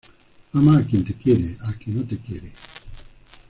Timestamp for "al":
1.61-1.77